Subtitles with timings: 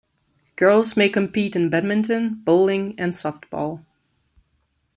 [0.55, 3.85] Girls may compete in badminton, bowling, and softball.